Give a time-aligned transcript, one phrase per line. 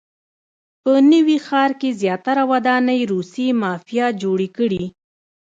[0.83, 4.83] په نوي ښار کې زیاتره ودانۍ روسیې مافیا جوړې کړي.